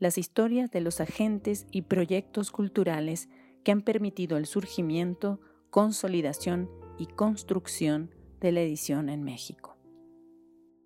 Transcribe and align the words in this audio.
las 0.00 0.18
historias 0.18 0.70
de 0.72 0.80
los 0.80 1.00
agentes 1.00 1.66
y 1.70 1.82
proyectos 1.82 2.50
culturales 2.50 3.28
que 3.62 3.70
han 3.70 3.82
permitido 3.82 4.38
el 4.38 4.46
surgimiento, 4.46 5.40
consolidación 5.70 6.68
y 6.98 7.06
construcción 7.06 8.12
de 8.40 8.50
la 8.50 8.62
edición 8.62 9.08
en 9.10 9.22
México. 9.22 9.76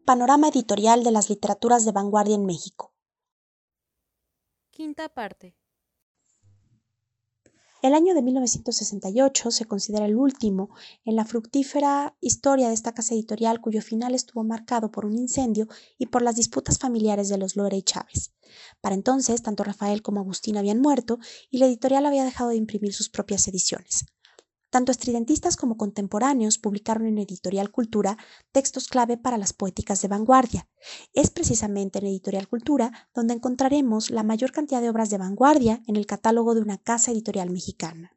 Panorama 0.05 0.49
editorial 0.49 1.05
de 1.05 1.13
las 1.13 1.31
literaturas 1.31 1.87
de 1.87 1.93
vanguardia 1.93 2.35
en 2.35 2.45
México. 2.45 2.93
Quinta 4.71 5.09
parte. 5.09 5.57
El 7.85 7.93
año 7.93 8.15
de 8.15 8.23
1968 8.23 9.51
se 9.51 9.67
considera 9.67 10.07
el 10.07 10.17
último 10.17 10.71
en 11.05 11.17
la 11.17 11.27
fructífera 11.27 12.17
historia 12.23 12.69
de 12.69 12.73
esta 12.73 12.95
casa 12.95 13.13
editorial 13.13 13.61
cuyo 13.61 13.83
final 13.83 14.15
estuvo 14.15 14.43
marcado 14.43 14.91
por 14.91 15.05
un 15.05 15.19
incendio 15.19 15.69
y 15.99 16.07
por 16.07 16.23
las 16.23 16.37
disputas 16.37 16.79
familiares 16.79 17.29
de 17.29 17.37
los 17.37 17.57
Lore 17.57 17.77
y 17.77 17.83
Chávez. 17.83 18.33
Para 18.81 18.95
entonces, 18.95 19.43
tanto 19.43 19.65
Rafael 19.65 20.01
como 20.01 20.21
Agustín 20.21 20.57
habían 20.57 20.81
muerto 20.81 21.19
y 21.51 21.59
la 21.59 21.67
editorial 21.67 22.07
había 22.07 22.25
dejado 22.25 22.49
de 22.49 22.57
imprimir 22.57 22.95
sus 22.95 23.11
propias 23.11 23.47
ediciones. 23.49 24.07
Tanto 24.75 24.91
estridentistas 24.91 25.55
como 25.57 25.77
contemporáneos 25.77 26.59
publicaron 26.59 27.07
en 27.07 27.19
Editorial 27.19 27.71
Cultura 27.71 28.19
textos 28.51 28.89
clave 28.89 29.17
para 29.17 29.39
las 29.39 29.53
poéticas 29.53 30.03
de 30.03 30.09
vanguardia. 30.09 30.69
Es 31.13 31.31
precisamente 31.31 32.01
en 32.01 32.07
Editorial 32.07 32.49
Cultura 32.49 32.91
donde 33.15 33.35
encontraremos 33.35 34.11
la 34.11 34.25
mayor 34.25 34.51
cantidad 34.51 34.83
de 34.83 34.91
obras 34.91 35.11
de 35.11 35.19
vanguardia 35.19 35.81
en 35.87 35.95
el 35.95 36.07
catálogo 36.07 36.57
de 36.57 36.63
una 36.63 36.79
casa 36.79 37.13
editorial 37.13 37.51
mexicana. 37.51 38.17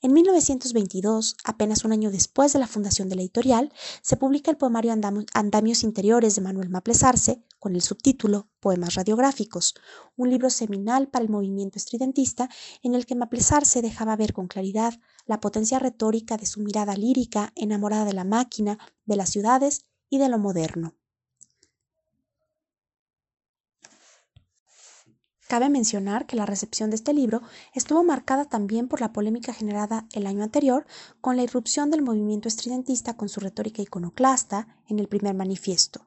En 0.00 0.14
1922, 0.14 1.36
apenas 1.44 1.84
un 1.84 1.92
año 1.92 2.10
después 2.10 2.54
de 2.54 2.60
la 2.60 2.66
fundación 2.66 3.10
de 3.10 3.16
la 3.16 3.20
editorial, 3.22 3.70
se 4.00 4.16
publica 4.16 4.50
el 4.50 4.56
poemario 4.56 4.94
Andamios 5.34 5.82
Interiores 5.82 6.34
de 6.34 6.40
Manuel 6.40 6.70
Maplesarse, 6.70 7.44
con 7.58 7.74
el 7.74 7.82
subtítulo 7.82 8.48
Poemas 8.60 8.94
Radiográficos, 8.94 9.74
un 10.16 10.30
libro 10.30 10.48
seminal 10.48 11.08
para 11.08 11.24
el 11.24 11.30
movimiento 11.30 11.76
estridentista 11.76 12.48
en 12.82 12.94
el 12.94 13.04
que 13.04 13.16
Maplesarse 13.16 13.82
dejaba 13.82 14.16
ver 14.16 14.32
con 14.32 14.46
claridad 14.46 14.94
la 15.28 15.40
potencia 15.40 15.78
retórica 15.78 16.36
de 16.36 16.46
su 16.46 16.60
mirada 16.60 16.96
lírica 16.96 17.52
enamorada 17.54 18.04
de 18.04 18.14
la 18.14 18.24
máquina, 18.24 18.78
de 19.04 19.14
las 19.14 19.28
ciudades 19.28 19.84
y 20.10 20.18
de 20.18 20.28
lo 20.28 20.38
moderno. 20.38 20.94
Cabe 25.48 25.70
mencionar 25.70 26.26
que 26.26 26.36
la 26.36 26.44
recepción 26.44 26.90
de 26.90 26.96
este 26.96 27.14
libro 27.14 27.40
estuvo 27.72 28.04
marcada 28.04 28.44
también 28.44 28.86
por 28.86 29.00
la 29.00 29.12
polémica 29.14 29.54
generada 29.54 30.06
el 30.12 30.26
año 30.26 30.42
anterior 30.42 30.86
con 31.22 31.36
la 31.36 31.42
irrupción 31.42 31.90
del 31.90 32.02
movimiento 32.02 32.48
estridentista 32.48 33.16
con 33.16 33.30
su 33.30 33.40
retórica 33.40 33.80
iconoclasta 33.80 34.82
en 34.88 34.98
el 34.98 35.08
primer 35.08 35.34
manifiesto. 35.34 36.06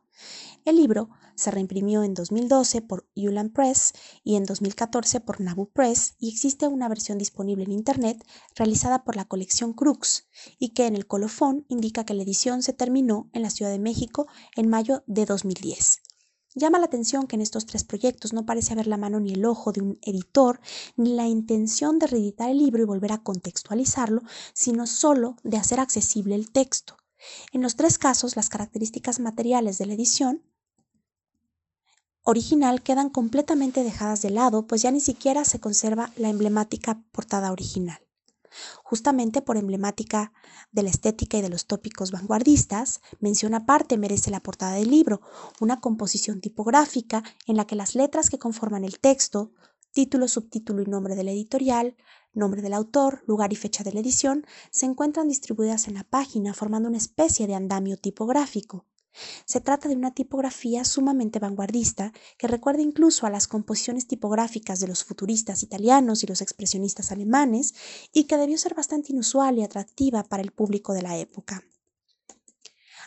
El 0.63 0.75
libro 0.75 1.09
se 1.35 1.51
reimprimió 1.51 2.03
en 2.03 2.13
2012 2.13 2.81
por 2.81 3.07
Ulan 3.15 3.49
Press 3.49 3.93
y 4.23 4.35
en 4.35 4.45
2014 4.45 5.19
por 5.19 5.41
Nabu 5.41 5.69
Press 5.71 6.15
y 6.19 6.29
existe 6.29 6.67
una 6.67 6.89
versión 6.89 7.17
disponible 7.17 7.63
en 7.63 7.72
Internet 7.72 8.23
realizada 8.56 9.03
por 9.03 9.16
la 9.16 9.25
colección 9.25 9.73
Crux 9.73 10.28
y 10.59 10.69
que 10.69 10.88
en 10.88 10.95
el 10.95 11.07
colofón 11.07 11.66
indica 11.69 12.06
que 12.06 12.13
la 12.13 12.23
edición 12.23 12.63
se 12.63 12.73
terminó 12.73 13.29
en 13.33 13.41
la 13.41 13.50
Ciudad 13.50 13.72
de 13.72 13.79
México 13.79 14.28
en 14.56 14.69
mayo 14.69 15.03
de 15.07 15.25
2010. 15.25 16.01
Llama 16.53 16.79
la 16.79 16.85
atención 16.85 17.28
que 17.28 17.38
en 17.38 17.41
estos 17.41 17.66
tres 17.66 17.85
proyectos 17.85 18.33
no 18.33 18.45
parece 18.45 18.73
haber 18.73 18.88
la 18.88 18.97
mano 18.97 19.22
ni 19.22 19.33
el 19.33 19.45
ojo 19.45 19.72
de 19.72 19.81
un 19.81 20.00
editor, 20.01 20.59
ni 20.97 21.13
la 21.13 21.25
intención 21.25 21.97
de 21.97 22.07
reeditar 22.07 22.50
el 22.50 22.57
libro 22.57 22.83
y 22.83 22.85
volver 22.85 23.13
a 23.13 23.23
contextualizarlo, 23.23 24.22
sino 24.53 24.85
solo 24.85 25.38
de 25.44 25.56
hacer 25.56 25.79
accesible 25.79 26.35
el 26.35 26.51
texto. 26.51 26.97
En 27.53 27.61
los 27.61 27.77
tres 27.77 27.97
casos, 27.97 28.35
las 28.35 28.50
características 28.50 29.19
materiales 29.22 29.77
de 29.77 29.85
la 29.85 29.94
edición 29.94 30.44
original 32.23 32.81
quedan 32.81 33.09
completamente 33.09 33.83
dejadas 33.83 34.21
de 34.21 34.29
lado, 34.29 34.67
pues 34.67 34.81
ya 34.81 34.91
ni 34.91 34.99
siquiera 34.99 35.45
se 35.45 35.59
conserva 35.59 36.11
la 36.15 36.29
emblemática 36.29 37.03
portada 37.11 37.51
original. 37.51 37.99
Justamente 38.83 39.41
por 39.41 39.57
emblemática 39.57 40.33
de 40.71 40.83
la 40.83 40.89
estética 40.89 41.37
y 41.37 41.41
de 41.41 41.49
los 41.49 41.67
tópicos 41.67 42.11
vanguardistas, 42.11 43.01
mención 43.19 43.53
aparte 43.53 43.97
merece 43.97 44.29
la 44.29 44.41
portada 44.41 44.73
del 44.73 44.89
libro, 44.89 45.21
una 45.59 45.79
composición 45.79 46.41
tipográfica 46.41 47.23
en 47.47 47.55
la 47.55 47.65
que 47.65 47.75
las 47.75 47.95
letras 47.95 48.29
que 48.29 48.39
conforman 48.39 48.83
el 48.83 48.99
texto, 48.99 49.53
título, 49.91 50.27
subtítulo 50.27 50.81
y 50.81 50.85
nombre 50.85 51.15
de 51.15 51.23
la 51.23 51.31
editorial, 51.31 51.95
nombre 52.33 52.61
del 52.61 52.73
autor, 52.73 53.23
lugar 53.25 53.51
y 53.53 53.55
fecha 53.55 53.83
de 53.83 53.93
la 53.93 53.99
edición, 53.99 54.45
se 54.69 54.85
encuentran 54.85 55.27
distribuidas 55.27 55.88
en 55.88 55.95
la 55.95 56.03
página 56.03 56.53
formando 56.53 56.89
una 56.89 56.97
especie 56.97 57.47
de 57.47 57.55
andamio 57.55 57.97
tipográfico. 57.97 58.85
Se 59.45 59.61
trata 59.61 59.89
de 59.89 59.95
una 59.95 60.13
tipografía 60.13 60.85
sumamente 60.85 61.39
vanguardista 61.39 62.13
que 62.38 62.47
recuerda 62.47 62.81
incluso 62.81 63.25
a 63.25 63.29
las 63.29 63.47
composiciones 63.47 64.07
tipográficas 64.07 64.79
de 64.79 64.88
los 64.88 65.03
futuristas 65.03 65.63
italianos 65.63 66.23
y 66.23 66.27
los 66.27 66.41
expresionistas 66.41 67.11
alemanes 67.11 67.73
y 68.13 68.23
que 68.25 68.38
debió 68.38 68.57
ser 68.57 68.73
bastante 68.73 69.11
inusual 69.11 69.57
y 69.57 69.63
atractiva 69.63 70.23
para 70.23 70.44
el 70.44 70.51
público 70.51 70.94
de 70.94 71.01
la 71.01 71.17
época. 71.17 71.63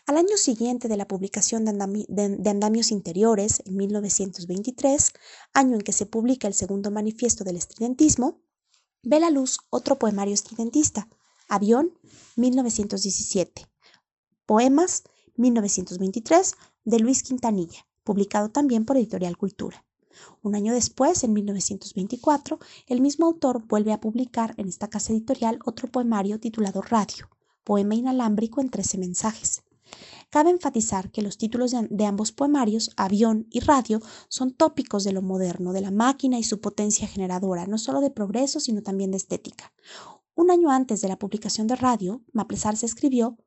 Al 0.06 0.18
año 0.18 0.36
siguiente 0.36 0.86
de 0.86 0.98
la 0.98 1.08
publicación 1.08 1.64
de, 1.64 2.50
Andamios 2.50 2.90
Interiores, 2.90 3.62
en 3.64 3.76
1923, 3.76 5.12
año 5.54 5.76
en 5.76 5.80
que 5.80 5.92
se 5.92 6.04
publica 6.04 6.46
el 6.46 6.52
segundo 6.52 6.90
manifiesto 6.90 7.42
del 7.42 7.56
estridentismo, 7.56 8.42
ve 9.02 9.18
la 9.18 9.30
luz 9.30 9.60
otro 9.70 9.98
poemario 9.98 10.34
estridentista, 10.34 11.08
Avión, 11.48 11.98
1917. 12.36 13.66
Poemas 14.44 15.04
1923 15.36 16.54
de 16.84 16.98
Luis 16.98 17.22
Quintanilla, 17.22 17.86
publicado 18.02 18.50
también 18.50 18.84
por 18.84 18.96
Editorial 18.96 19.36
Cultura. 19.36 19.84
Un 20.42 20.54
año 20.54 20.72
después, 20.72 21.24
en 21.24 21.32
1924, 21.32 22.58
el 22.86 23.00
mismo 23.00 23.26
autor 23.26 23.66
vuelve 23.66 23.92
a 23.92 24.00
publicar 24.00 24.54
en 24.58 24.68
esta 24.68 24.88
casa 24.88 25.12
editorial 25.12 25.58
otro 25.64 25.88
poemario 25.90 26.38
titulado 26.38 26.82
Radio, 26.82 27.28
poema 27.64 27.94
inalámbrico 27.94 28.60
en 28.60 28.70
13 28.70 28.98
mensajes. 28.98 29.62
Cabe 30.30 30.50
enfatizar 30.50 31.10
que 31.10 31.22
los 31.22 31.38
títulos 31.38 31.72
de, 31.72 32.06
ambos 32.06 32.32
poemarios, 32.32 32.90
Avión 32.96 33.46
y 33.50 33.60
Radio, 33.60 34.00
son 34.28 34.52
tópicos 34.52 35.04
de 35.04 35.12
lo 35.12 35.22
moderno, 35.22 35.72
de 35.72 35.80
la 35.80 35.90
máquina 35.90 36.38
y 36.38 36.42
su 36.42 36.60
potencia 36.60 37.06
generadora, 37.06 37.66
no 37.66 37.78
solo 37.78 38.00
de 38.00 38.10
progreso, 38.10 38.58
sino 38.60 38.82
también 38.82 39.12
de 39.12 39.18
estética. 39.18 39.72
Un 40.36 40.50
año 40.50 40.70
antes 40.70 41.00
de 41.00 41.08
la 41.08 41.18
publicación 41.18 41.68
de 41.68 41.76
Radio, 41.76 42.22
Maplesar 42.32 42.76
se 42.76 42.86
escribió 42.86 43.38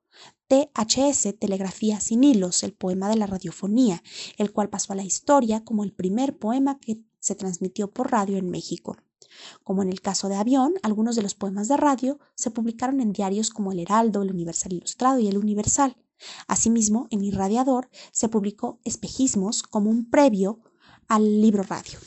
THS, 0.48 1.38
Telegrafía 1.38 2.00
sin 2.00 2.24
hilos, 2.24 2.64
el 2.64 2.74
poema 2.74 3.10
de 3.10 3.18
la 3.18 3.28
radiofonía, 3.28 4.02
el 4.38 4.54
cual 4.54 4.70
pasó 4.70 4.94
a 4.94 4.96
la 4.96 5.04
historia 5.04 5.66
como 5.66 5.84
el 5.84 5.92
primer 5.92 6.38
poema 6.38 6.80
que 6.80 7.02
se 7.20 7.36
transmitió 7.36 7.92
por 7.92 8.12
radio 8.12 8.38
en 8.38 8.50
México. 8.50 8.96
Como 9.66 9.84
en 9.84 9.90
el 9.90 10.00
caso 10.00 10.30
de 10.30 10.36
Avión, 10.36 10.76
algunos 10.82 11.18
de 11.18 11.24
los 11.24 11.36
poemas 11.36 11.68
de 11.68 11.76
radio 11.76 12.20
se 12.36 12.52
publicaron 12.52 13.02
en 13.02 13.12
diarios 13.12 13.50
como 13.50 13.74
El 13.74 13.80
Heraldo, 13.80 14.22
El 14.22 14.32
Universal 14.32 14.72
Ilustrado 14.72 15.20
y 15.20 15.28
El 15.28 15.38
Universal. 15.38 15.98
Asimismo, 16.48 17.08
en 17.12 17.24
Irradiador 17.24 17.90
se 18.14 18.30
publicó 18.30 18.80
Espejismos 18.86 19.62
como 19.62 19.90
un 19.90 20.10
previo 20.10 20.62
al 21.10 21.42
libro 21.42 21.64
radio. 21.64 22.00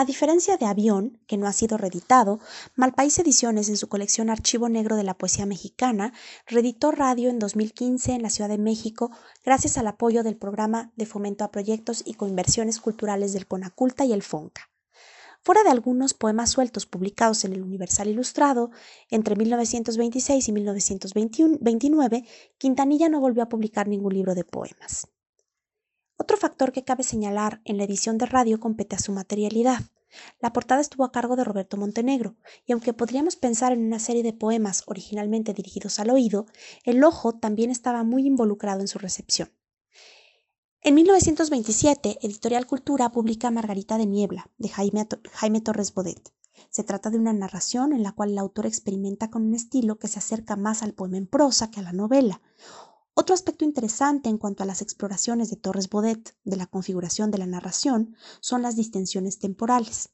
A 0.00 0.06
diferencia 0.06 0.56
de 0.56 0.64
Avión, 0.64 1.20
que 1.26 1.36
no 1.36 1.46
ha 1.46 1.52
sido 1.52 1.76
reeditado, 1.76 2.40
Malpaís 2.74 3.18
Ediciones 3.18 3.68
en 3.68 3.76
su 3.76 3.90
colección 3.90 4.30
Archivo 4.30 4.70
Negro 4.70 4.96
de 4.96 5.04
la 5.04 5.12
Poesía 5.12 5.44
Mexicana 5.44 6.14
reeditó 6.46 6.90
Radio 6.90 7.28
en 7.28 7.38
2015 7.38 8.12
en 8.12 8.22
la 8.22 8.30
Ciudad 8.30 8.48
de 8.48 8.56
México 8.56 9.10
gracias 9.44 9.76
al 9.76 9.86
apoyo 9.86 10.22
del 10.22 10.38
Programa 10.38 10.90
de 10.96 11.04
Fomento 11.04 11.44
a 11.44 11.50
Proyectos 11.50 12.02
y 12.06 12.14
Coinversiones 12.14 12.80
Culturales 12.80 13.34
del 13.34 13.46
Conaculta 13.46 14.06
y 14.06 14.14
el 14.14 14.22
FONCA. 14.22 14.70
Fuera 15.42 15.64
de 15.64 15.68
algunos 15.68 16.14
poemas 16.14 16.48
sueltos 16.48 16.86
publicados 16.86 17.44
en 17.44 17.52
el 17.52 17.60
Universal 17.60 18.08
Ilustrado, 18.08 18.70
entre 19.10 19.36
1926 19.36 20.48
y 20.48 20.52
1929, 20.52 22.24
Quintanilla 22.56 23.10
no 23.10 23.20
volvió 23.20 23.42
a 23.42 23.50
publicar 23.50 23.86
ningún 23.86 24.14
libro 24.14 24.34
de 24.34 24.44
poemas. 24.44 25.08
Otro 26.20 26.36
factor 26.36 26.70
que 26.70 26.84
cabe 26.84 27.02
señalar 27.02 27.62
en 27.64 27.78
la 27.78 27.84
edición 27.84 28.18
de 28.18 28.26
radio 28.26 28.60
compete 28.60 28.94
a 28.94 28.98
su 28.98 29.10
materialidad. 29.10 29.80
La 30.38 30.52
portada 30.52 30.82
estuvo 30.82 31.04
a 31.04 31.12
cargo 31.12 31.34
de 31.34 31.44
Roberto 31.44 31.78
Montenegro, 31.78 32.36
y 32.66 32.72
aunque 32.72 32.92
podríamos 32.92 33.36
pensar 33.36 33.72
en 33.72 33.86
una 33.86 33.98
serie 33.98 34.22
de 34.22 34.34
poemas 34.34 34.82
originalmente 34.86 35.54
dirigidos 35.54 35.98
al 35.98 36.10
oído, 36.10 36.44
el 36.84 37.02
ojo 37.04 37.32
también 37.32 37.70
estaba 37.70 38.04
muy 38.04 38.26
involucrado 38.26 38.82
en 38.82 38.88
su 38.88 38.98
recepción. 38.98 39.50
En 40.82 40.94
1927, 40.94 42.18
Editorial 42.20 42.66
Cultura 42.66 43.10
publica 43.12 43.50
Margarita 43.50 43.96
de 43.96 44.04
Niebla, 44.04 44.50
de 44.58 44.68
Jaime, 44.68 45.60
Torres 45.62 45.94
Bodet. 45.94 46.34
Se 46.68 46.84
trata 46.84 47.08
de 47.08 47.16
una 47.16 47.32
narración 47.32 47.94
en 47.94 48.02
la 48.02 48.12
cual 48.12 48.32
el 48.32 48.38
autor 48.38 48.66
experimenta 48.66 49.30
con 49.30 49.46
un 49.46 49.54
estilo 49.54 49.98
que 49.98 50.08
se 50.08 50.18
acerca 50.18 50.56
más 50.56 50.82
al 50.82 50.92
poema 50.92 51.16
en 51.16 51.26
prosa 51.26 51.70
que 51.70 51.80
a 51.80 51.82
la 51.82 51.94
novela. 51.94 52.42
Otro 53.14 53.34
aspecto 53.34 53.64
interesante 53.64 54.28
en 54.28 54.38
cuanto 54.38 54.62
a 54.62 54.66
las 54.66 54.82
exploraciones 54.82 55.50
de 55.50 55.56
Torres 55.56 55.88
Bodet 55.88 56.36
de 56.44 56.56
la 56.56 56.66
configuración 56.66 57.30
de 57.30 57.38
la 57.38 57.46
narración 57.46 58.14
son 58.40 58.62
las 58.62 58.76
distensiones 58.76 59.38
temporales. 59.38 60.10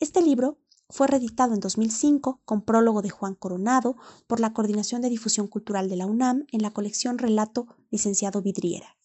Este 0.00 0.22
libro 0.22 0.58
fue 0.88 1.06
reeditado 1.06 1.54
en 1.54 1.60
2005 1.60 2.42
con 2.44 2.62
prólogo 2.62 3.00
de 3.00 3.10
Juan 3.10 3.34
Coronado 3.34 3.96
por 4.26 4.40
la 4.40 4.52
Coordinación 4.52 5.02
de 5.02 5.08
Difusión 5.08 5.46
Cultural 5.46 5.88
de 5.88 5.96
la 5.96 6.06
UNAM 6.06 6.46
en 6.52 6.62
la 6.62 6.70
colección 6.70 7.18
Relato 7.18 7.66
Licenciado 7.90 8.42
Vidriera. 8.42 8.96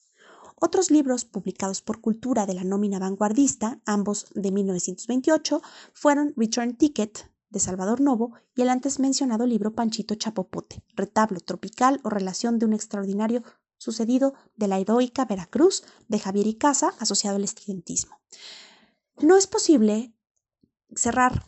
Otros 0.59 0.89
libros 0.89 1.23
publicados 1.23 1.81
por 1.81 2.01
Cultura 2.01 2.45
de 2.45 2.55
la 2.55 2.63
nómina 2.63 2.97
vanguardista, 2.97 3.79
ambos 3.85 4.25
de 4.33 4.51
1928, 4.51 5.61
fueron 5.93 6.33
Return 6.35 6.75
Ticket 6.75 7.29
de 7.49 7.59
Salvador 7.59 8.01
Novo 8.01 8.33
y 8.55 8.61
el 8.61 8.69
antes 8.69 8.99
mencionado 8.99 9.45
libro 9.45 9.73
Panchito 9.73 10.15
Chapopote, 10.15 10.83
retablo 10.95 11.39
tropical 11.39 11.99
o 12.03 12.09
relación 12.09 12.59
de 12.59 12.65
un 12.65 12.73
extraordinario 12.73 13.43
sucedido 13.77 14.33
de 14.55 14.67
la 14.67 14.79
heroica 14.79 15.25
Veracruz 15.25 15.83
de 16.07 16.19
Javier 16.19 16.47
Icaza 16.47 16.93
asociado 16.99 17.37
al 17.37 17.43
estudiantismo. 17.43 18.19
No 19.19 19.37
es 19.37 19.47
posible 19.47 20.13
cerrar 20.95 21.45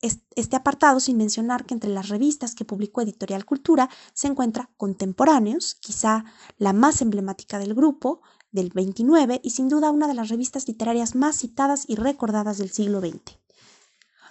este 0.00 0.56
apartado 0.56 1.00
sin 1.00 1.16
mencionar 1.16 1.64
que 1.64 1.74
entre 1.74 1.90
las 1.90 2.08
revistas 2.08 2.54
que 2.54 2.64
publicó 2.64 3.00
Editorial 3.00 3.44
Cultura 3.44 3.88
se 4.12 4.28
encuentra 4.28 4.70
Contemporáneos, 4.76 5.74
quizá 5.74 6.24
la 6.58 6.72
más 6.72 7.00
emblemática 7.02 7.58
del 7.58 7.74
grupo, 7.74 8.20
del 8.52 8.70
29 8.70 9.40
y 9.42 9.50
sin 9.50 9.68
duda 9.68 9.90
una 9.90 10.06
de 10.06 10.14
las 10.14 10.28
revistas 10.28 10.68
literarias 10.68 11.14
más 11.14 11.38
citadas 11.38 11.84
y 11.88 11.96
recordadas 11.96 12.58
del 12.58 12.70
siglo 12.70 13.00
XX. 13.00 13.38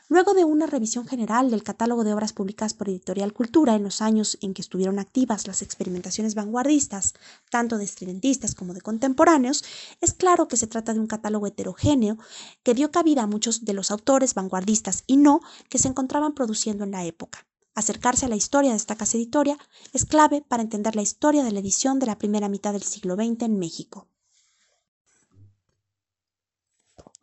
Luego 0.08 0.36
de 0.36 0.46
una 0.46 0.68
revisión 0.68 1.08
general 1.08 1.50
del 1.50 1.64
catálogo 1.64 2.04
de 2.04 2.14
obras 2.14 2.32
publicadas 2.32 2.76
por 2.76 2.90
Editorial 2.90 3.34
Cultura 3.34 3.74
en 3.74 3.82
los 3.82 4.02
años 4.02 4.38
en 4.42 4.54
que 4.54 4.62
estuvieron 4.62 5.00
activas 5.00 5.48
las 5.48 5.64
experimentaciones 5.64 6.36
vanguardistas, 6.36 7.16
tanto 7.50 7.80
de 7.80 7.86
estridentistas 7.86 8.54
como 8.54 8.76
de 8.76 8.82
contemporáneos, 8.82 9.64
es 10.02 10.14
claro 10.14 10.48
que 10.48 10.58
se 10.58 10.68
trata 10.68 10.94
de 10.94 11.00
un 11.00 11.08
catálogo 11.08 11.48
heterogéneo 11.48 12.20
que 12.62 12.76
dio 12.76 12.92
cabida 12.92 13.24
a 13.24 13.28
muchos 13.28 13.66
de 13.66 13.74
los 13.74 13.90
autores 13.90 14.36
vanguardistas 14.36 15.06
y 15.08 15.18
no 15.18 15.40
que 15.70 15.80
se 15.80 15.88
encontraban 15.88 16.36
produciendo 16.36 16.84
en 16.84 16.92
la 16.92 17.04
época. 17.04 17.48
Acercarse 17.74 18.28
a 18.28 18.30
la 18.30 18.36
historia 18.36 18.70
de 18.72 18.78
esta 18.78 18.96
casa 18.96 19.18
editoria 19.18 19.58
es 19.92 20.06
clave 20.06 20.46
para 20.48 20.62
entender 20.62 20.96
la 20.96 21.02
historia 21.02 21.44
de 21.44 21.52
la 21.52 21.62
edición 21.62 21.98
de 21.98 22.06
la 22.06 22.20
primera 22.20 22.48
mitad 22.48 22.74
del 22.74 22.84
siglo 22.84 23.16
XX 23.16 23.42
en 23.42 23.58
México. 23.58 24.08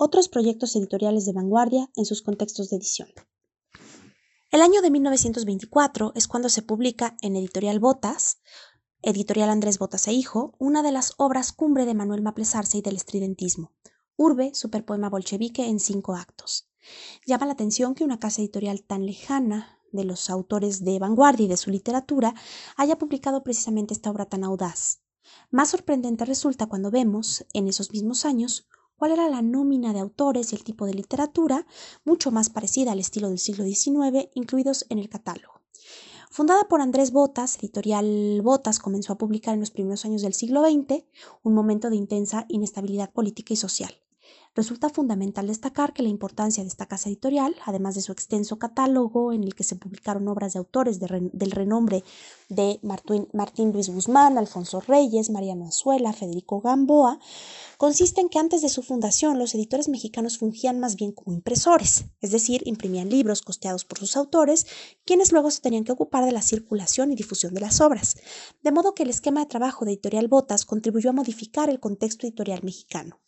Otros 0.04 0.28
proyectos 0.28 0.74
editoriales 0.74 1.26
de 1.26 1.32
vanguardia 1.32 1.88
en 1.94 2.06
sus 2.06 2.22
contextos 2.22 2.70
de 2.70 2.76
edición. 2.76 3.08
El 4.50 4.60
año 4.60 4.82
de 4.82 4.90
1924 4.90 6.10
es 6.16 6.26
cuando 6.26 6.48
se 6.48 6.62
publica 6.62 7.16
en 7.20 7.36
Editorial 7.36 7.78
Botas, 7.78 8.40
Editorial 9.02 9.48
Andrés 9.48 9.78
Botas 9.78 10.08
e 10.08 10.12
Hijo, 10.12 10.56
una 10.58 10.82
de 10.82 10.90
las 10.90 11.14
obras 11.18 11.52
cumbre 11.52 11.86
de 11.86 11.94
Manuel 11.94 12.20
Maplesarse 12.20 12.78
y 12.78 12.82
del 12.82 12.96
estridentismo, 12.96 13.70
Urbe, 14.16 14.52
superpoema 14.56 15.08
bolchevique 15.08 15.68
en 15.68 15.78
cinco 15.78 16.16
actos. 16.16 16.68
Llama 17.24 17.46
la 17.46 17.52
atención 17.52 17.94
que 17.94 18.02
una 18.02 18.18
casa 18.18 18.42
editorial 18.42 18.82
tan 18.82 19.06
lejana 19.06 19.78
de 19.92 20.02
los 20.02 20.30
autores 20.30 20.82
de 20.82 20.98
vanguardia 20.98 21.44
y 21.44 21.48
de 21.48 21.56
su 21.56 21.70
literatura 21.70 22.34
haya 22.76 22.98
publicado 22.98 23.44
precisamente 23.44 23.94
esta 23.94 24.10
obra 24.10 24.26
tan 24.26 24.42
audaz. 24.42 25.04
Más 25.52 25.70
sorprendente 25.70 26.24
resulta 26.24 26.66
cuando 26.66 26.90
vemos, 26.90 27.46
en 27.52 27.68
esos 27.68 27.92
mismos 27.92 28.24
años, 28.24 28.66
cuál 29.02 29.10
era 29.10 29.28
la 29.28 29.42
nómina 29.42 29.92
de 29.92 29.98
autores 29.98 30.52
y 30.52 30.54
el 30.54 30.62
tipo 30.62 30.86
de 30.86 30.94
literatura, 30.94 31.66
mucho 32.04 32.30
más 32.30 32.50
parecida 32.50 32.92
al 32.92 33.00
estilo 33.00 33.30
del 33.30 33.40
siglo 33.40 33.64
XIX, 33.64 34.28
incluidos 34.34 34.86
en 34.90 35.00
el 35.00 35.08
catálogo. 35.08 35.60
Fundada 36.30 36.68
por 36.68 36.80
Andrés 36.80 37.10
Botas, 37.10 37.58
Editorial 37.58 38.42
Botas 38.44 38.78
comenzó 38.78 39.12
a 39.12 39.18
publicar 39.18 39.54
en 39.54 39.60
los 39.60 39.72
primeros 39.72 40.04
años 40.04 40.22
del 40.22 40.34
siglo 40.34 40.62
XX, 40.62 41.02
un 41.42 41.52
momento 41.52 41.90
de 41.90 41.96
intensa 41.96 42.46
inestabilidad 42.48 43.10
política 43.12 43.54
y 43.54 43.56
social. 43.56 43.92
Resulta 44.54 44.90
fundamental 44.90 45.46
destacar 45.46 45.94
que 45.94 46.02
la 46.02 46.10
importancia 46.10 46.62
de 46.62 46.68
esta 46.68 46.84
casa 46.84 47.08
editorial, 47.08 47.56
además 47.64 47.94
de 47.94 48.02
su 48.02 48.12
extenso 48.12 48.58
catálogo 48.58 49.32
en 49.32 49.44
el 49.44 49.54
que 49.54 49.64
se 49.64 49.76
publicaron 49.76 50.28
obras 50.28 50.52
de 50.52 50.58
autores 50.58 51.00
del 51.00 51.50
renombre 51.50 52.04
de 52.50 52.78
Martín, 52.82 53.72
Luis 53.72 53.88
Guzmán, 53.88 54.36
Alfonso 54.36 54.82
Reyes, 54.82 55.30
Mariano 55.30 55.68
Azuela, 55.68 56.12
Federico 56.12 56.60
Gamboa, 56.60 57.18
consiste 57.78 58.20
en 58.20 58.28
que 58.28 58.38
antes 58.38 58.60
de 58.60 58.68
su 58.68 58.82
fundación 58.82 59.38
los 59.38 59.54
editores 59.54 59.88
mexicanos 59.88 60.36
fungían 60.36 60.78
más 60.80 60.96
bien 60.96 61.12
como 61.12 61.32
impresores, 61.32 62.04
es 62.20 62.30
decir, 62.30 62.60
imprimían 62.66 63.08
libros 63.08 63.40
costeados 63.40 63.86
por 63.86 64.00
sus 64.00 64.18
autores, 64.18 64.66
quienes 65.06 65.32
luego 65.32 65.50
se 65.50 65.62
tenían 65.62 65.84
que 65.84 65.92
ocupar 65.92 66.26
de 66.26 66.32
la 66.32 66.42
circulación 66.42 67.10
y 67.10 67.14
difusión 67.14 67.54
de 67.54 67.62
las 67.62 67.80
obras, 67.80 68.16
de 68.62 68.70
modo 68.70 68.94
que 68.94 69.04
el 69.04 69.10
esquema 69.10 69.40
de 69.40 69.46
trabajo 69.46 69.86
de 69.86 69.92
Editorial 69.92 70.28
Botas 70.28 70.66
contribuyó 70.66 71.08
a 71.08 71.14
modificar 71.14 71.70
el 71.70 71.80
contexto 71.80 72.26
editorial 72.26 72.60
mexicano. 72.62 73.18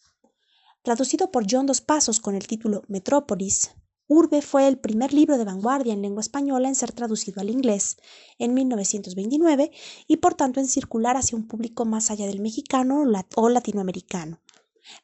Traducido 0.84 1.30
por 1.30 1.46
John 1.50 1.64
Dos 1.64 1.80
Pasos 1.80 2.20
con 2.20 2.34
el 2.34 2.46
título 2.46 2.82
Metrópolis, 2.88 3.70
Urbe 4.06 4.42
fue 4.42 4.68
el 4.68 4.76
primer 4.76 5.14
libro 5.14 5.38
de 5.38 5.46
vanguardia 5.46 5.94
en 5.94 6.02
lengua 6.02 6.20
española 6.20 6.68
en 6.68 6.74
ser 6.74 6.92
traducido 6.92 7.40
al 7.40 7.48
inglés 7.48 7.96
en 8.38 8.52
1929 8.52 9.70
y 10.06 10.16
por 10.18 10.34
tanto 10.34 10.60
en 10.60 10.66
circular 10.66 11.16
hacia 11.16 11.38
un 11.38 11.48
público 11.48 11.86
más 11.86 12.10
allá 12.10 12.26
del 12.26 12.40
mexicano 12.42 13.02
o 13.34 13.48
latinoamericano. 13.48 14.42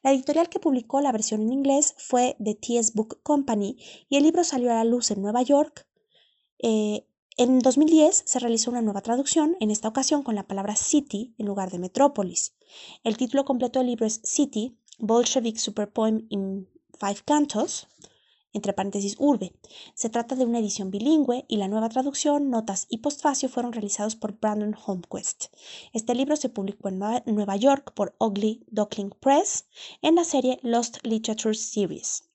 La 0.03 0.11
editorial 0.11 0.49
que 0.49 0.59
publicó 0.59 1.01
la 1.01 1.11
versión 1.11 1.41
en 1.41 1.51
inglés 1.51 1.95
fue 1.97 2.35
The 2.37 2.53
T.S. 2.53 2.91
Book 2.93 3.19
Company 3.23 3.75
y 4.07 4.17
el 4.17 4.23
libro 4.23 4.43
salió 4.43 4.69
a 4.69 4.75
la 4.75 4.83
luz 4.83 5.09
en 5.09 5.23
Nueva 5.23 5.41
York. 5.41 5.87
Eh, 6.59 7.07
en 7.37 7.57
2010 7.57 8.21
se 8.23 8.37
realizó 8.37 8.69
una 8.69 8.83
nueva 8.83 9.01
traducción, 9.01 9.57
en 9.59 9.71
esta 9.71 9.87
ocasión 9.87 10.21
con 10.21 10.35
la 10.35 10.45
palabra 10.45 10.75
City 10.75 11.33
en 11.39 11.47
lugar 11.47 11.71
de 11.71 11.79
Metrópolis. 11.79 12.53
El 13.03 13.17
título 13.17 13.45
completo 13.45 13.79
del 13.79 13.87
libro 13.87 14.05
es 14.05 14.21
City, 14.23 14.77
Bolshevik 15.01 15.57
Superpoem 15.57 16.27
in 16.29 16.67
Five 16.99 17.23
Cantos, 17.25 17.87
entre 18.53 18.73
paréntesis 18.73 19.15
urbe. 19.17 19.53
Se 19.95 20.09
trata 20.09 20.35
de 20.35 20.45
una 20.45 20.59
edición 20.59 20.91
bilingüe 20.91 21.45
y 21.47 21.57
la 21.57 21.67
nueva 21.67 21.89
traducción, 21.89 22.51
notas 22.51 22.85
y 22.87 22.99
postfacio 22.99 23.49
fueron 23.49 23.73
realizados 23.73 24.15
por 24.15 24.39
Brandon 24.39 24.75
Holmquist. 24.85 25.45
Este 25.91 26.13
libro 26.13 26.35
se 26.35 26.49
publicó 26.49 26.89
en 26.89 26.99
Nueva 27.25 27.55
York 27.55 27.93
por 27.95 28.15
Ugly 28.19 28.63
Duckling 28.67 29.09
Press 29.19 29.65
en 30.03 30.15
la 30.15 30.23
serie 30.23 30.59
Lost 30.61 30.97
Literature 31.03 31.55
Series. 31.55 32.25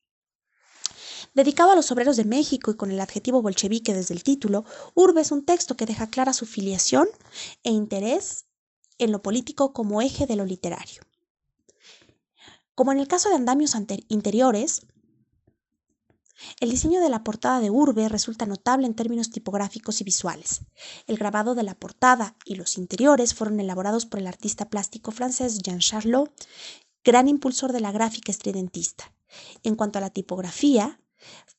Dedicado 1.35 1.71
a 1.71 1.77
los 1.77 1.93
obreros 1.93 2.17
de 2.17 2.25
México 2.25 2.71
y 2.73 2.77
con 2.77 2.91
el 2.91 2.99
adjetivo 2.99 3.43
bolchevique 3.43 3.95
desde 3.95 4.15
el 4.15 4.25
título, 4.25 4.65
Urbe 4.95 5.21
es 5.21 5.31
un 5.31 5.45
texto 5.45 5.77
que 5.77 5.87
deja 5.87 6.09
clara 6.09 6.33
su 6.33 6.47
filiación 6.47 7.07
e 7.63 7.71
interés 7.71 8.47
en 8.99 9.13
lo 9.13 9.23
político 9.23 9.73
como 9.73 10.01
eje 10.03 10.27
de 10.27 10.37
lo 10.37 10.45
literario. 10.45 11.03
Como 12.77 12.93
en 12.93 12.99
el 12.99 13.09
caso 13.09 13.31
de 13.31 13.37
andamios 13.37 13.75
interiores, 14.09 14.83
el 16.61 16.71
diseño 16.71 17.01
de 17.01 17.09
la 17.09 17.25
portada 17.25 17.59
de 17.59 17.71
Urbe 17.71 18.07
resulta 18.11 18.45
notable 18.45 18.87
en 18.87 18.95
términos 18.95 19.31
tipográficos 19.31 20.03
y 20.03 20.05
visuales. 20.05 20.61
El 21.07 21.17
grabado 21.17 21.55
de 21.55 21.63
la 21.63 21.75
portada 21.75 22.37
y 22.45 22.57
los 22.57 22.77
interiores 22.77 23.35
fueron 23.35 23.61
elaborados 23.61 24.05
por 24.05 24.21
el 24.21 24.27
artista 24.27 24.69
plástico 24.69 25.11
francés 25.11 25.61
Jean 25.61 25.79
Charlot, 25.79 26.31
gran 27.03 27.29
impulsor 27.29 27.73
de 27.73 27.81
la 27.81 27.93
gráfica 27.93 28.31
estridentista. 28.31 29.11
En 29.63 29.75
cuanto 29.75 29.97
a 29.99 30.03
la 30.03 30.11
tipografía, 30.11 31.01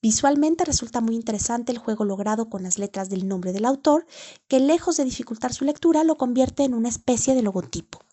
Visualmente 0.03 0.63
resulta 0.65 1.01
muy 1.01 1.15
interesante 1.15 1.71
el 1.71 1.79
juego 1.79 2.05
logrado 2.05 2.47
con 2.47 2.61
las 2.61 2.77
letras 2.77 3.09
del 3.09 3.27
nombre 3.27 3.51
del 3.53 3.65
autor, 3.65 4.05
que 4.47 4.59
lejos 4.59 4.97
de 4.97 5.03
dificultar 5.03 5.51
su 5.51 5.65
lectura 5.65 6.03
lo 6.03 6.15
convierte 6.15 6.63
en 6.63 6.75
una 6.75 6.89
especie 6.89 7.33
de 7.33 7.41
logotipo. 7.41 8.06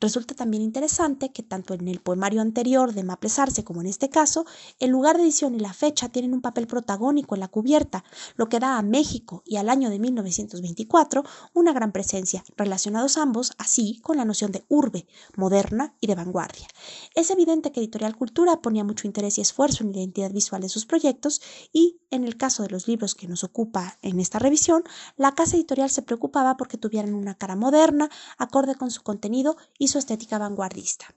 Resulta 0.00 0.34
también 0.34 0.62
interesante 0.62 1.30
que 1.30 1.42
tanto 1.42 1.74
en 1.74 1.88
el 1.88 2.00
poemario 2.00 2.40
anterior 2.40 2.92
de 2.94 3.04
Maplesarse 3.04 3.64
como 3.64 3.80
en 3.80 3.86
este 3.86 4.10
caso, 4.10 4.44
el 4.78 4.90
lugar 4.90 5.16
de 5.16 5.24
edición 5.24 5.54
y 5.54 5.60
la 5.60 5.72
fecha 5.72 6.08
tienen 6.08 6.34
un 6.34 6.40
papel 6.40 6.66
protagónico 6.66 7.34
en 7.34 7.40
la 7.40 7.48
cubierta, 7.48 8.04
lo 8.36 8.48
que 8.48 8.60
da 8.60 8.78
a 8.78 8.82
México 8.82 9.42
y 9.44 9.56
al 9.56 9.68
año 9.68 9.90
de 9.90 9.98
1924 9.98 11.24
una 11.54 11.72
gran 11.72 11.92
presencia, 11.92 12.44
relacionados 12.56 13.16
ambos 13.16 13.52
así 13.58 14.00
con 14.02 14.16
la 14.16 14.24
noción 14.24 14.52
de 14.52 14.64
urbe, 14.68 15.06
moderna 15.36 15.94
y 16.00 16.06
de 16.06 16.14
vanguardia. 16.14 16.66
Es 17.14 17.30
evidente 17.30 17.72
que 17.72 17.80
Editorial 17.80 18.16
Cultura 18.16 18.60
ponía 18.60 18.84
mucho 18.84 19.06
interés 19.06 19.38
y 19.38 19.40
esfuerzo 19.40 19.84
en 19.84 19.92
la 19.92 19.98
identidad 19.98 20.30
visual 20.30 20.62
de 20.62 20.68
sus 20.68 20.86
proyectos 20.86 21.40
y, 21.72 22.00
en 22.10 22.24
el 22.24 22.36
caso 22.36 22.62
de 22.62 22.70
los 22.70 22.88
libros 22.88 23.14
que 23.14 23.28
nos 23.28 23.44
ocupa 23.44 23.98
en 24.02 24.20
esta 24.20 24.38
revisión, 24.38 24.82
la 25.16 25.34
casa 25.34 25.56
editorial 25.56 25.90
se 25.90 26.02
preocupaba 26.02 26.56
porque 26.56 26.78
tuvieran 26.78 27.14
una 27.14 27.34
cara 27.34 27.56
moderna, 27.56 28.10
acorde 28.38 28.74
con 28.74 28.90
su 28.90 29.02
contenido 29.02 29.56
y 29.78 29.88
su 29.88 29.98
estética 29.98 30.38
vanguardista. 30.38 31.14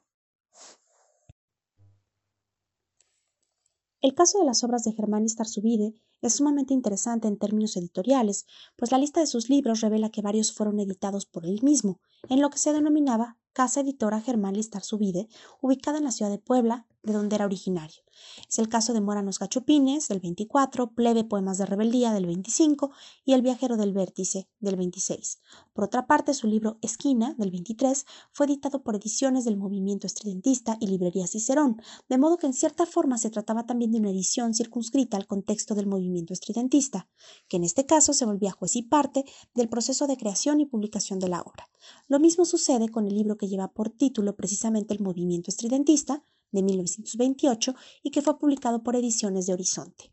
El 4.02 4.16
caso 4.16 4.40
de 4.40 4.46
las 4.46 4.64
obras 4.64 4.84
de 4.84 4.94
Germán 4.94 5.26
Istarzubide 5.26 5.94
es 6.22 6.34
sumamente 6.34 6.74
interesante 6.74 7.28
en 7.28 7.38
términos 7.38 7.78
editoriales, 7.78 8.46
pues 8.76 8.92
la 8.92 8.98
lista 8.98 9.20
de 9.20 9.28
sus 9.28 9.50
libros 9.50 9.82
revela 9.82 10.10
que 10.10 10.24
varios 10.24 10.52
fueron 10.52 10.80
editados 10.80 11.28
por 11.28 11.46
él 11.46 11.62
mismo, 11.62 12.00
en 12.28 12.42
lo 12.42 12.50
que 12.50 12.58
se 12.58 12.74
denominaba 12.74 13.38
Casa 13.54 13.82
Editora 13.82 14.22
Germán 14.22 14.56
Listar 14.56 14.84
Subide, 14.84 15.28
ubicada 15.62 16.00
en 16.00 16.06
la 16.06 16.12
ciudad 16.12 16.32
de 16.32 16.40
Puebla, 16.40 16.88
de 17.04 17.14
donde 17.14 17.36
era 17.36 17.46
originario. 17.46 18.04
Es 18.48 18.60
el 18.60 18.70
caso 18.70 18.94
de 18.94 19.02
Moranos 19.02 19.40
Gachupines, 19.40 20.08
del 20.08 20.20
24, 20.20 20.92
Plebe 20.92 21.24
Poemas 21.24 21.58
de 21.58 21.66
Rebeldía, 21.66 22.14
del 22.14 22.26
25, 22.26 22.92
y 23.26 23.34
El 23.34 23.42
Viajero 23.42 23.78
del 23.78 23.94
Vértice, 23.94 24.48
del 24.60 24.76
26. 24.76 25.40
Por 25.74 25.86
otra 25.86 26.06
parte, 26.06 26.34
su 26.34 26.48
libro 26.48 26.78
Esquina, 26.82 27.34
del 27.38 27.52
23, 27.52 28.06
fue 28.32 28.46
editado 28.46 28.84
por 28.84 28.96
ediciones 28.96 29.46
del 29.46 29.58
Movimiento 29.58 30.06
Estridentista 30.08 30.78
y 30.80 30.88
Librería 30.88 31.28
Cicerón, 31.28 31.82
de 32.10 32.18
modo 32.18 32.38
que 32.38 32.48
en 32.48 32.54
cierta 32.54 32.86
forma 32.86 33.18
se 33.18 33.30
trataba 33.30 33.66
también 33.66 33.92
de 33.92 34.00
una 34.00 34.12
edición 34.12 34.54
circunscrita 34.54 35.18
al 35.18 35.28
contexto 35.28 35.76
del 35.76 35.88
movimiento 35.88 36.34
estridentista, 36.34 37.10
que 37.48 37.58
en 37.58 37.64
este 37.64 37.86
caso 37.86 38.14
se 38.14 38.26
volvía 38.26 38.52
juez 38.52 38.76
y 38.76 38.84
parte 38.84 39.26
del 39.54 39.70
proceso 39.70 40.08
de 40.08 40.18
creación 40.18 40.60
y 40.60 40.66
publicación 40.66 41.20
de 41.20 41.30
la 41.30 41.42
obra. 41.42 41.70
Lo 42.08 42.20
mismo 42.20 42.46
sucede 42.46 42.90
con 42.90 43.08
el 43.08 43.16
libro 43.16 43.38
que 43.38 43.48
lleva 43.48 43.70
por 43.70 43.90
título 43.90 44.36
precisamente 44.36 44.94
el 44.94 45.00
movimiento 45.00 45.50
estridentista, 45.50 46.24
de 46.52 46.64
1928 46.64 47.76
y 48.04 48.12
que 48.12 48.22
fue 48.22 48.38
publicado 48.40 48.84
por 48.84 48.96
Ediciones 48.96 49.46
de 49.46 49.54
Horizonte. 49.54 50.12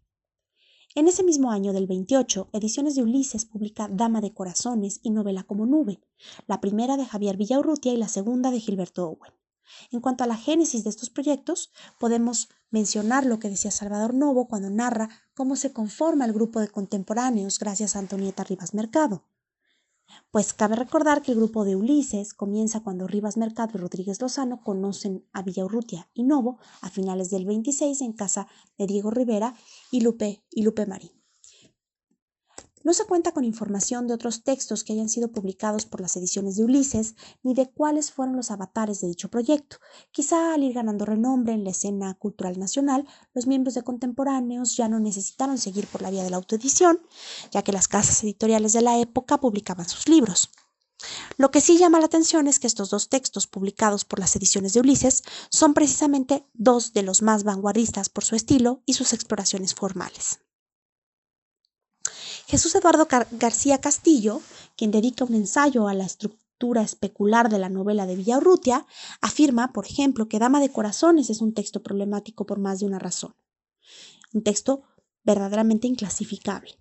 En 0.94 1.06
ese 1.06 1.22
mismo 1.22 1.50
año 1.50 1.72
del 1.72 1.86
28, 1.86 2.48
Ediciones 2.52 2.94
de 2.94 3.02
Ulises 3.02 3.44
publica 3.44 3.88
Dama 3.88 4.20
de 4.20 4.32
Corazones 4.32 5.00
y 5.02 5.10
Novela 5.10 5.44
como 5.44 5.66
Nube, 5.66 6.00
la 6.46 6.60
primera 6.60 6.96
de 6.96 7.04
Javier 7.04 7.36
Villaurrutia 7.36 7.92
y 7.92 7.96
la 7.96 8.08
segunda 8.08 8.50
de 8.50 8.58
Gilberto 8.58 9.06
Owen. 9.06 9.32
En 9.90 10.00
cuanto 10.00 10.24
a 10.24 10.26
la 10.26 10.36
génesis 10.36 10.84
de 10.84 10.90
estos 10.90 11.10
proyectos, 11.10 11.70
podemos 12.00 12.48
mencionar 12.70 13.26
lo 13.26 13.38
que 13.38 13.50
decía 13.50 13.70
Salvador 13.70 14.14
Novo 14.14 14.48
cuando 14.48 14.70
narra 14.70 15.08
cómo 15.34 15.56
se 15.56 15.72
conforma 15.72 16.24
el 16.24 16.32
grupo 16.32 16.60
de 16.60 16.68
contemporáneos 16.68 17.58
gracias 17.58 17.94
a 17.94 17.98
Antonieta 17.98 18.44
Rivas 18.44 18.74
Mercado. 18.74 19.24
Pues 20.30 20.52
cabe 20.52 20.76
recordar 20.76 21.22
que 21.22 21.32
el 21.32 21.38
grupo 21.38 21.64
de 21.64 21.76
Ulises 21.76 22.34
comienza 22.34 22.80
cuando 22.80 23.06
Rivas 23.06 23.36
Mercado 23.36 23.72
y 23.74 23.78
Rodríguez 23.78 24.20
Lozano 24.20 24.62
conocen 24.62 25.24
a 25.32 25.42
Villaurrutia 25.42 26.08
y 26.14 26.24
Novo 26.24 26.58
a 26.80 26.90
finales 26.90 27.30
del 27.30 27.46
26 27.46 28.00
en 28.02 28.12
casa 28.12 28.46
de 28.76 28.86
Diego 28.86 29.10
Rivera 29.10 29.54
y 29.90 30.00
Lupe, 30.00 30.42
y 30.50 30.62
Lupe 30.62 30.86
Marín. 30.86 31.17
No 32.84 32.94
se 32.94 33.04
cuenta 33.04 33.32
con 33.32 33.44
información 33.44 34.06
de 34.06 34.14
otros 34.14 34.44
textos 34.44 34.84
que 34.84 34.92
hayan 34.92 35.08
sido 35.08 35.32
publicados 35.32 35.84
por 35.84 36.00
las 36.00 36.16
ediciones 36.16 36.56
de 36.56 36.64
Ulises, 36.64 37.16
ni 37.42 37.52
de 37.54 37.68
cuáles 37.68 38.12
fueron 38.12 38.36
los 38.36 38.50
avatares 38.50 39.00
de 39.00 39.08
dicho 39.08 39.28
proyecto. 39.28 39.78
Quizá 40.12 40.54
al 40.54 40.62
ir 40.62 40.74
ganando 40.74 41.04
renombre 41.04 41.52
en 41.54 41.64
la 41.64 41.70
escena 41.70 42.14
cultural 42.14 42.58
nacional, 42.58 43.06
los 43.34 43.46
miembros 43.46 43.74
de 43.74 43.82
contemporáneos 43.82 44.76
ya 44.76 44.88
no 44.88 45.00
necesitaron 45.00 45.58
seguir 45.58 45.86
por 45.88 46.02
la 46.02 46.10
vía 46.10 46.22
de 46.22 46.30
la 46.30 46.36
autoedición, 46.36 47.00
ya 47.50 47.62
que 47.62 47.72
las 47.72 47.88
casas 47.88 48.22
editoriales 48.22 48.72
de 48.72 48.82
la 48.82 48.98
época 48.98 49.38
publicaban 49.38 49.88
sus 49.88 50.08
libros. 50.08 50.50
Lo 51.36 51.50
que 51.50 51.60
sí 51.60 51.78
llama 51.78 52.00
la 52.00 52.06
atención 52.06 52.48
es 52.48 52.58
que 52.58 52.66
estos 52.66 52.90
dos 52.90 53.08
textos 53.08 53.46
publicados 53.46 54.04
por 54.04 54.18
las 54.18 54.34
ediciones 54.36 54.72
de 54.72 54.80
Ulises 54.80 55.22
son 55.50 55.74
precisamente 55.74 56.46
dos 56.54 56.92
de 56.92 57.02
los 57.02 57.22
más 57.22 57.44
vanguardistas 57.44 58.08
por 58.08 58.24
su 58.24 58.34
estilo 58.34 58.82
y 58.86 58.94
sus 58.94 59.12
exploraciones 59.12 59.74
formales. 59.74 60.40
Jesús 62.48 62.74
Eduardo 62.74 63.06
García 63.32 63.76
Castillo, 63.78 64.40
quien 64.74 64.90
dedica 64.90 65.22
un 65.22 65.34
ensayo 65.34 65.86
a 65.86 65.92
la 65.92 66.06
estructura 66.06 66.80
especular 66.80 67.50
de 67.50 67.58
la 67.58 67.68
novela 67.68 68.06
de 68.06 68.16
Villaurrutia, 68.16 68.86
afirma, 69.20 69.74
por 69.74 69.84
ejemplo, 69.84 70.30
que 70.30 70.38
Dama 70.38 70.58
de 70.58 70.72
Corazones 70.72 71.28
es 71.28 71.42
un 71.42 71.52
texto 71.52 71.82
problemático 71.82 72.46
por 72.46 72.58
más 72.58 72.80
de 72.80 72.86
una 72.86 72.98
razón. 72.98 73.34
Un 74.32 74.42
texto 74.42 74.80
verdaderamente 75.24 75.88
inclasificable. 75.88 76.78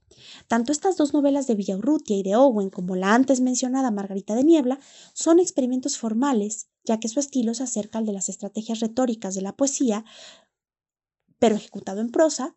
Tanto 0.47 0.71
estas 0.71 0.95
dos 0.95 1.13
novelas 1.13 1.47
de 1.47 1.55
Villaurrutia 1.55 2.15
y 2.15 2.23
de 2.23 2.37
Owen 2.37 2.69
como 2.69 2.95
la 2.95 3.13
antes 3.13 3.41
mencionada 3.41 3.91
Margarita 3.91 4.35
de 4.35 4.45
Niebla 4.45 4.79
son 5.11 5.41
experimentos 5.41 5.97
formales, 5.97 6.69
ya 6.85 7.01
que 7.01 7.09
su 7.09 7.19
estilo 7.19 7.53
se 7.53 7.63
acerca 7.63 7.99
al 7.99 8.05
de 8.05 8.13
las 8.13 8.29
estrategias 8.29 8.79
retóricas 8.79 9.35
de 9.35 9.41
la 9.41 9.57
poesía, 9.57 10.05
pero 11.39 11.57
ejecutado 11.57 11.99
en 11.99 12.09
prosa, 12.09 12.55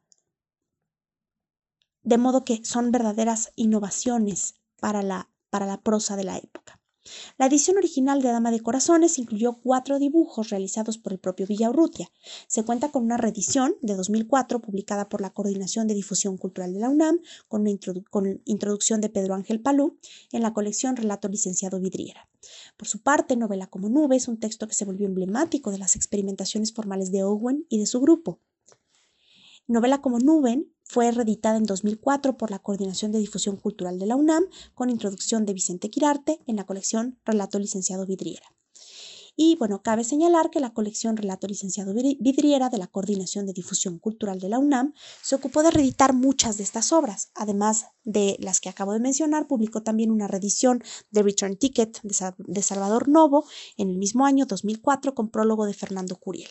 de 2.02 2.18
modo 2.18 2.44
que 2.44 2.64
son 2.64 2.92
verdaderas 2.92 3.52
innovaciones 3.56 4.54
para 4.80 5.02
la, 5.02 5.30
para 5.50 5.66
la 5.66 5.80
prosa 5.80 6.16
de 6.16 6.24
la 6.24 6.38
época. 6.38 6.80
La 7.38 7.46
edición 7.46 7.78
original 7.78 8.20
de 8.20 8.28
Dama 8.28 8.50
de 8.50 8.60
Corazones 8.60 9.18
incluyó 9.18 9.54
cuatro 9.54 9.98
dibujos 9.98 10.50
realizados 10.50 10.98
por 10.98 11.12
el 11.12 11.18
propio 11.18 11.46
Villaurrutia. 11.46 12.10
Se 12.46 12.62
cuenta 12.62 12.90
con 12.90 13.04
una 13.04 13.16
reedición 13.16 13.74
de 13.80 13.94
2004 13.94 14.60
publicada 14.60 15.08
por 15.08 15.20
la 15.20 15.30
Coordinación 15.30 15.86
de 15.86 15.94
Difusión 15.94 16.36
Cultural 16.36 16.74
de 16.74 16.80
la 16.80 16.90
UNAM 16.90 17.20
con, 17.48 17.64
con 18.10 18.42
introducción 18.44 19.00
de 19.00 19.08
Pedro 19.08 19.34
Ángel 19.34 19.60
Palú 19.60 19.98
en 20.30 20.42
la 20.42 20.52
colección 20.52 20.96
Relato 20.96 21.28
Licenciado 21.28 21.80
Vidriera. 21.80 22.28
Por 22.76 22.86
su 22.86 23.02
parte, 23.02 23.36
Novela 23.36 23.66
como 23.66 23.88
Nube 23.88 24.16
es 24.16 24.28
un 24.28 24.38
texto 24.38 24.68
que 24.68 24.74
se 24.74 24.84
volvió 24.84 25.06
emblemático 25.06 25.70
de 25.70 25.78
las 25.78 25.96
experimentaciones 25.96 26.72
formales 26.72 27.10
de 27.10 27.24
Owen 27.24 27.66
y 27.68 27.78
de 27.78 27.86
su 27.86 28.00
grupo. 28.00 28.40
Novela 29.66 30.02
como 30.02 30.18
Nube 30.18 30.66
fue 30.90 31.12
reeditada 31.12 31.56
en 31.56 31.66
2004 31.66 32.36
por 32.36 32.50
la 32.50 32.58
Coordinación 32.58 33.12
de 33.12 33.20
Difusión 33.20 33.56
Cultural 33.56 34.00
de 34.00 34.06
la 34.06 34.16
UNAM 34.16 34.46
con 34.74 34.90
introducción 34.90 35.46
de 35.46 35.54
Vicente 35.54 35.88
Quirarte 35.88 36.40
en 36.48 36.56
la 36.56 36.64
colección 36.64 37.16
Relato 37.24 37.60
Licenciado 37.60 38.06
Vidriera. 38.06 38.44
Y 39.36 39.54
bueno, 39.54 39.82
cabe 39.84 40.02
señalar 40.02 40.50
que 40.50 40.58
la 40.58 40.74
colección 40.74 41.16
Relato 41.16 41.46
Licenciado 41.46 41.94
Vidriera 41.94 42.70
de 42.70 42.78
la 42.78 42.88
Coordinación 42.88 43.46
de 43.46 43.52
Difusión 43.52 44.00
Cultural 44.00 44.40
de 44.40 44.48
la 44.48 44.58
UNAM 44.58 44.92
se 45.22 45.36
ocupó 45.36 45.62
de 45.62 45.70
reeditar 45.70 46.12
muchas 46.12 46.56
de 46.56 46.64
estas 46.64 46.90
obras. 46.90 47.30
Además 47.36 47.86
de 48.02 48.36
las 48.40 48.58
que 48.58 48.68
acabo 48.68 48.92
de 48.92 48.98
mencionar, 48.98 49.46
publicó 49.46 49.84
también 49.84 50.10
una 50.10 50.26
reedición 50.26 50.82
de 51.12 51.22
Return 51.22 51.56
Ticket 51.56 52.00
de 52.02 52.62
Salvador 52.62 53.08
Novo 53.08 53.44
en 53.76 53.90
el 53.90 53.96
mismo 53.96 54.26
año 54.26 54.44
2004 54.44 55.14
con 55.14 55.30
prólogo 55.30 55.66
de 55.66 55.74
Fernando 55.74 56.16
Curiel. 56.16 56.50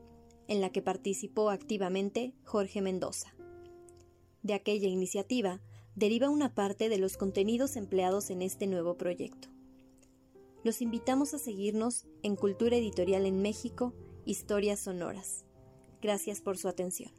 en 0.47 0.61
la 0.61 0.71
que 0.71 0.81
participó 0.81 1.49
activamente 1.49 2.33
Jorge 2.43 2.81
Mendoza. 2.81 3.33
De 4.43 4.53
aquella 4.53 4.87
iniciativa 4.87 5.61
deriva 5.95 6.29
una 6.29 6.55
parte 6.55 6.89
de 6.89 6.97
los 6.97 7.17
contenidos 7.17 7.75
empleados 7.75 8.29
en 8.29 8.41
este 8.41 8.67
nuevo 8.67 8.97
proyecto. 8.97 9.49
Los 10.63 10.81
invitamos 10.81 11.33
a 11.33 11.39
seguirnos 11.39 12.05
en 12.23 12.35
Cultura 12.35 12.77
Editorial 12.77 13.25
en 13.25 13.41
México, 13.41 13.93
Historias 14.25 14.79
Sonoras. 14.79 15.45
Gracias 16.01 16.41
por 16.41 16.57
su 16.57 16.67
atención. 16.67 17.11